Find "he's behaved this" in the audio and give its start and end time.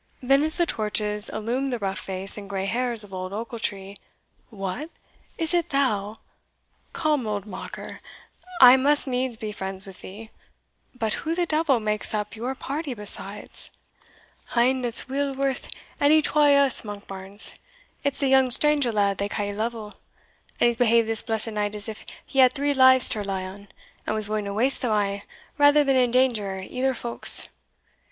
20.65-21.21